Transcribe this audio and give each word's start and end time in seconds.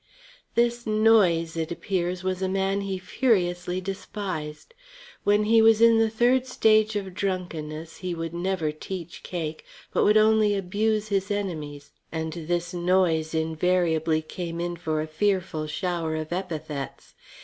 This 0.55 0.87
Noyes, 0.87 1.55
it 1.55 1.71
appeared, 1.71 2.23
was 2.23 2.41
a 2.41 2.49
man 2.49 2.81
he 2.81 2.97
furiously 2.97 3.79
despised. 3.79 4.73
When 5.23 5.43
he 5.43 5.61
was 5.61 5.79
in 5.79 5.99
the 5.99 6.09
third 6.09 6.47
stage 6.47 6.95
of 6.95 7.13
drunkenness 7.13 7.97
he 7.97 8.15
would 8.15 8.33
never 8.33 8.71
teach 8.71 9.21
Cake, 9.21 9.63
but 9.93 10.03
would 10.03 10.17
only 10.17 10.55
abuse 10.55 11.09
his 11.09 11.29
enemies, 11.29 11.91
and 12.11 12.33
this 12.33 12.73
Noyes 12.73 13.35
invariably 13.35 14.23
came 14.23 14.59
in 14.59 14.75
for 14.75 15.01
a 15.01 15.07
fearful 15.07 15.67
shower 15.67 16.15
of 16.15 16.33
epithets. 16.33 17.13